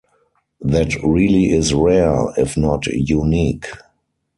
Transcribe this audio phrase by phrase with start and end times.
[0.61, 3.67] That really is rare, if not unique.